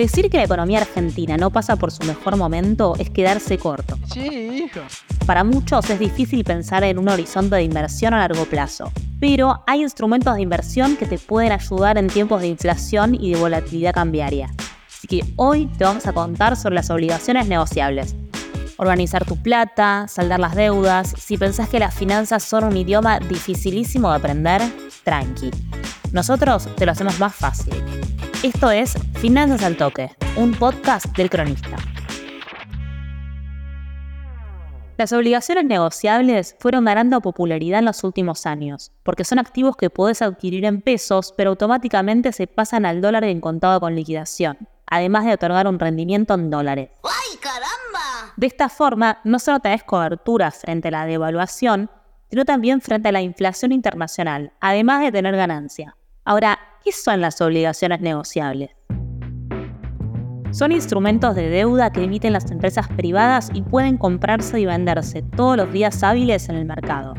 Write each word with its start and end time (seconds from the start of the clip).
Decir 0.00 0.30
que 0.30 0.38
la 0.38 0.44
economía 0.44 0.78
argentina 0.78 1.36
no 1.36 1.50
pasa 1.50 1.76
por 1.76 1.90
su 1.90 2.02
mejor 2.06 2.38
momento 2.38 2.94
es 2.98 3.10
quedarse 3.10 3.58
corto. 3.58 3.98
Sí, 4.10 4.64
hijo. 4.64 4.80
Para 5.26 5.44
muchos 5.44 5.90
es 5.90 5.98
difícil 5.98 6.42
pensar 6.42 6.84
en 6.84 6.98
un 6.98 7.10
horizonte 7.10 7.56
de 7.56 7.64
inversión 7.64 8.14
a 8.14 8.20
largo 8.20 8.46
plazo, 8.46 8.90
pero 9.20 9.62
hay 9.66 9.82
instrumentos 9.82 10.34
de 10.34 10.40
inversión 10.40 10.96
que 10.96 11.04
te 11.04 11.18
pueden 11.18 11.52
ayudar 11.52 11.98
en 11.98 12.06
tiempos 12.06 12.40
de 12.40 12.48
inflación 12.48 13.14
y 13.14 13.34
de 13.34 13.40
volatilidad 13.40 13.92
cambiaria. 13.92 14.48
Así 14.88 15.06
que 15.06 15.20
hoy 15.36 15.66
te 15.66 15.84
vamos 15.84 16.06
a 16.06 16.14
contar 16.14 16.56
sobre 16.56 16.76
las 16.76 16.88
obligaciones 16.88 17.46
negociables. 17.46 18.16
Organizar 18.78 19.26
tu 19.26 19.36
plata, 19.36 20.06
saldar 20.08 20.40
las 20.40 20.54
deudas. 20.54 21.12
Si 21.18 21.36
pensás 21.36 21.68
que 21.68 21.78
las 21.78 21.92
finanzas 21.94 22.42
son 22.42 22.64
un 22.64 22.74
idioma 22.74 23.20
dificilísimo 23.20 24.08
de 24.08 24.16
aprender, 24.16 24.62
tranqui. 25.04 25.50
Nosotros 26.10 26.74
te 26.74 26.86
lo 26.86 26.92
hacemos 26.92 27.20
más 27.20 27.34
fácil. 27.34 27.74
Esto 28.42 28.70
es 28.70 28.94
Finanzas 29.18 29.62
al 29.62 29.76
Toque, 29.76 30.12
un 30.34 30.52
podcast 30.52 31.14
del 31.14 31.28
cronista. 31.28 31.76
Las 34.96 35.12
obligaciones 35.12 35.66
negociables 35.66 36.56
fueron 36.58 36.86
ganando 36.86 37.20
popularidad 37.20 37.80
en 37.80 37.84
los 37.84 38.02
últimos 38.02 38.46
años, 38.46 38.92
porque 39.02 39.24
son 39.24 39.40
activos 39.40 39.76
que 39.76 39.90
podés 39.90 40.22
adquirir 40.22 40.64
en 40.64 40.80
pesos, 40.80 41.34
pero 41.36 41.50
automáticamente 41.50 42.32
se 42.32 42.46
pasan 42.46 42.86
al 42.86 43.02
dólar 43.02 43.24
en 43.24 43.42
contado 43.42 43.78
con 43.78 43.94
liquidación, 43.94 44.56
además 44.86 45.26
de 45.26 45.34
otorgar 45.34 45.66
un 45.66 45.78
rendimiento 45.78 46.32
en 46.32 46.48
dólares. 46.48 46.88
¡Ay, 47.04 47.36
caramba! 47.42 48.32
De 48.38 48.46
esta 48.46 48.70
forma, 48.70 49.18
no 49.22 49.38
solo 49.38 49.60
tenés 49.60 49.84
cobertura 49.84 50.50
frente 50.50 50.88
a 50.88 50.92
la 50.92 51.04
devaluación, 51.04 51.90
sino 52.30 52.46
también 52.46 52.80
frente 52.80 53.10
a 53.10 53.12
la 53.12 53.20
inflación 53.20 53.70
internacional, 53.70 54.54
además 54.60 55.02
de 55.02 55.12
tener 55.12 55.36
ganancia. 55.36 55.94
Ahora, 56.24 56.58
¿qué 56.84 56.92
son 56.92 57.20
las 57.20 57.40
obligaciones 57.40 58.00
negociables? 58.00 58.70
Son 60.52 60.72
instrumentos 60.72 61.36
de 61.36 61.48
deuda 61.48 61.92
que 61.92 62.02
emiten 62.02 62.32
las 62.32 62.50
empresas 62.50 62.88
privadas 62.88 63.50
y 63.54 63.62
pueden 63.62 63.96
comprarse 63.96 64.58
y 64.58 64.66
venderse 64.66 65.22
todos 65.22 65.56
los 65.56 65.72
días 65.72 66.02
hábiles 66.02 66.48
en 66.48 66.56
el 66.56 66.64
mercado. 66.64 67.14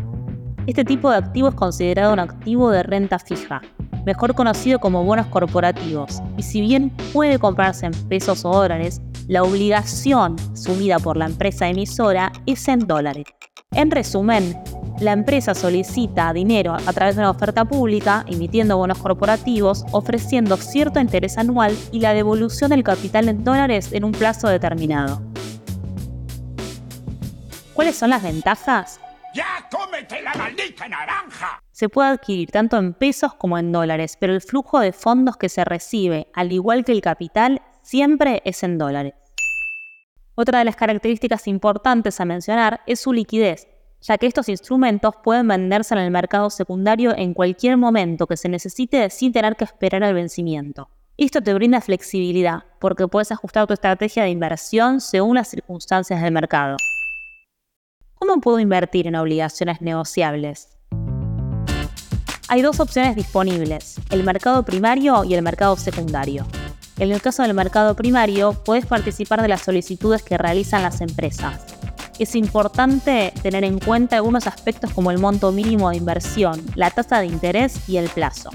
Este 0.68 0.84
tipo 0.84 1.10
de 1.10 1.18
activo 1.18 1.50
es 1.50 1.56
considerado 1.56 2.14
un 2.14 2.20
activo 2.20 2.72
de 2.72 2.84
renta 2.84 3.20
fija, 3.20 3.62
mejor 4.06 4.36
conocido 4.36 4.80
como 4.80 5.06
bonos 5.06 5.28
corporativos, 5.28 6.22
y 6.38 6.44
si 6.44 6.62
bien 6.62 6.90
puede 7.14 7.40
comprarse 7.40 7.86
en 7.86 7.94
pesos 8.10 8.44
o 8.44 8.52
dólares, 8.52 9.02
la 9.28 9.44
obligación 9.44 10.36
sumida 10.56 11.00
por 11.00 11.16
la 11.16 11.26
empresa 11.26 11.70
emisora 11.70 12.32
es 12.46 12.68
en 12.68 12.80
dólares. 12.80 13.26
En 13.72 13.90
resumen, 13.90 14.62
la 15.02 15.14
empresa 15.14 15.56
solicita 15.56 16.32
dinero 16.32 16.74
a 16.74 16.94
través 16.94 17.16
de 17.16 17.22
una 17.22 17.32
oferta 17.32 17.66
pública, 17.66 18.24
emitiendo 18.28 18.78
bonos 18.78 19.00
corporativos, 19.00 19.84
ofreciendo 19.92 20.58
cierto 20.58 21.00
interés 21.00 21.38
anual 21.38 21.76
y 21.92 22.00
la 22.00 22.14
devolución 22.14 22.70
del 22.70 22.84
capital 22.84 23.28
en 23.28 23.44
dólares 23.44 23.92
en 23.94 24.04
un 24.04 24.12
plazo 24.12 24.48
determinado. 24.48 25.22
¿Cuáles 27.74 27.96
son 27.96 28.12
las 28.12 28.22
ventajas? 28.22 29.00
¡Ya 29.34 29.68
cómete 29.72 30.22
la 30.22 30.34
maldita 30.36 30.88
naranja! 30.88 31.62
Se 31.72 31.90
puede 31.90 32.10
adquirir 32.10 32.52
tanto 32.52 32.78
en 32.78 32.94
pesos 32.94 33.34
como 33.34 33.58
en 33.58 33.72
dólares, 33.72 34.18
pero 34.20 34.34
el 34.34 34.42
flujo 34.42 34.80
de 34.80 34.92
fondos 34.92 35.38
que 35.38 35.50
se 35.50 35.66
recibe, 35.66 36.28
al 36.34 36.52
igual 36.52 36.86
que 36.86 36.92
el 36.92 37.02
capital, 37.02 37.62
siempre 37.82 38.42
es 38.46 38.62
en 38.62 38.78
dólares. 38.78 39.14
Otra 40.36 40.60
de 40.60 40.66
las 40.66 40.76
características 40.76 41.48
importantes 41.48 42.20
a 42.20 42.26
mencionar 42.26 42.82
es 42.86 43.00
su 43.00 43.14
liquidez, 43.14 43.68
ya 44.02 44.18
que 44.18 44.28
estos 44.28 44.50
instrumentos 44.50 45.14
pueden 45.24 45.48
venderse 45.48 45.94
en 45.94 46.02
el 46.02 46.12
mercado 46.12 46.50
secundario 46.50 47.16
en 47.16 47.34
cualquier 47.34 47.78
momento 47.78 48.28
que 48.28 48.38
se 48.38 48.50
necesite 48.50 49.10
sin 49.10 49.32
tener 49.32 49.56
que 49.56 49.64
esperar 49.64 50.04
al 50.04 50.14
vencimiento. 50.14 50.90
Esto 51.18 51.42
te 51.42 51.54
brinda 51.54 51.82
flexibilidad, 51.82 52.64
porque 52.80 53.08
puedes 53.08 53.32
ajustar 53.32 53.68
tu 53.68 53.74
estrategia 53.74 54.24
de 54.24 54.30
inversión 54.30 55.02
según 55.02 55.36
las 55.36 55.50
circunstancias 55.50 56.22
del 56.22 56.34
mercado. 56.34 56.78
¿Cómo 58.16 58.42
puedo 58.42 58.60
invertir 58.60 59.08
en 59.08 59.16
obligaciones 59.16 59.82
negociables? 59.82 60.70
Hay 62.48 62.62
dos 62.62 62.80
opciones 62.80 63.16
disponibles, 63.16 64.00
el 64.10 64.24
mercado 64.24 64.64
primario 64.64 65.24
y 65.24 65.36
el 65.36 65.42
mercado 65.42 65.78
secundario. 65.78 66.46
En 66.98 67.12
el 67.12 67.22
caso 67.22 67.44
del 67.44 67.54
mercado 67.54 67.96
primario, 67.96 68.54
puedes 68.66 68.86
participar 68.86 69.42
de 69.42 69.48
las 69.48 69.62
solicitudes 69.62 70.22
que 70.22 70.38
realizan 70.38 70.84
las 70.84 71.02
empresas, 71.02 71.66
es 72.24 72.36
importante 72.36 73.34
tener 73.42 73.64
en 73.64 73.80
cuenta 73.80 74.18
algunos 74.18 74.48
aspectos 74.48 74.94
como 74.94 75.12
el 75.12 75.18
monto 75.18 75.52
mínimo 75.52 75.90
de 75.90 75.98
inversión, 75.98 76.62
la 76.76 76.92
tasa 76.92 77.20
de 77.20 77.26
interés 77.26 77.90
y 77.90 77.98
el 77.98 78.10
plazo. 78.10 78.50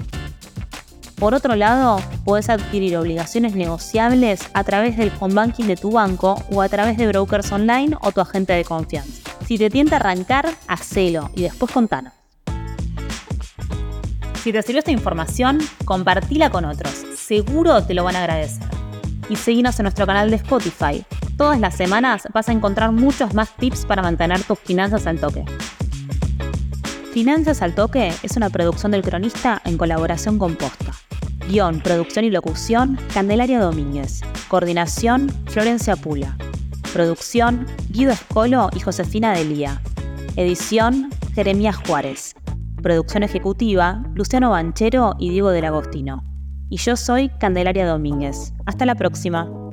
Por 1.15 1.33
otro 1.33 1.55
lado, 1.55 1.99
puedes 2.23 2.49
adquirir 2.49 2.95
obligaciones 2.95 3.55
negociables 3.55 4.41
a 4.53 4.63
través 4.63 4.97
del 4.97 5.11
home 5.19 5.33
banking 5.33 5.65
de 5.65 5.75
tu 5.75 5.91
banco 5.91 6.41
o 6.51 6.61
a 6.61 6.69
través 6.69 6.95
de 6.97 7.07
brokers 7.07 7.51
online 7.51 7.97
o 8.01 8.11
tu 8.11 8.21
agente 8.21 8.53
de 8.53 8.63
confianza. 8.63 9.29
Si 9.47 9.57
te 9.57 9.69
tienta 9.69 9.95
arrancar, 9.95 10.47
hacelo 10.67 11.31
y 11.35 11.41
después 11.41 11.71
contanos. 11.71 12.13
Si 14.43 14.53
te 14.53 14.61
sirvió 14.61 14.79
esta 14.79 14.91
información, 14.91 15.59
compartila 15.83 16.51
con 16.51 16.63
otros. 16.65 16.93
Seguro 17.17 17.83
te 17.83 17.95
lo 17.95 18.03
van 18.03 18.15
a 18.15 18.19
agradecer. 18.19 18.67
Y 19.27 19.35
seguinos 19.35 19.77
en 19.79 19.83
nuestro 19.83 20.05
canal 20.05 20.29
de 20.29 20.37
Spotify 20.37 21.03
Todas 21.37 21.59
las 21.59 21.75
semanas 21.75 22.27
vas 22.33 22.49
a 22.49 22.51
encontrar 22.51 22.91
muchos 22.91 23.35
más 23.35 23.55
tips 23.55 23.85
para 23.85 24.01
mantener 24.01 24.41
tus 24.43 24.57
finanzas 24.59 25.05
al 25.05 25.19
toque. 25.19 25.45
Finanzas 27.17 27.63
al 27.63 27.73
Toque 27.73 28.13
es 28.21 28.37
una 28.37 28.51
producción 28.51 28.91
del 28.91 29.01
cronista 29.01 29.59
en 29.65 29.75
colaboración 29.75 30.37
con 30.37 30.55
Posta. 30.55 30.91
Guión, 31.49 31.79
producción 31.79 32.25
y 32.25 32.29
locución, 32.29 32.99
Candelaria 33.11 33.59
Domínguez. 33.59 34.21
Coordinación, 34.49 35.29
Florencia 35.47 35.95
Pula. 35.95 36.37
Producción, 36.93 37.65
Guido 37.89 38.11
Escolo 38.11 38.69
y 38.75 38.81
Josefina 38.81 39.33
Delía. 39.33 39.81
Edición, 40.35 41.09
Jeremías 41.33 41.77
Juárez. 41.87 42.35
Producción 42.83 43.23
ejecutiva, 43.23 44.03
Luciano 44.13 44.51
Banchero 44.51 45.15
y 45.17 45.31
Diego 45.31 45.49
del 45.49 45.65
Agostino. 45.65 46.23
Y 46.69 46.77
yo 46.77 46.95
soy 46.95 47.29
Candelaria 47.39 47.87
Domínguez. 47.87 48.53
Hasta 48.67 48.85
la 48.85 48.93
próxima. 48.93 49.66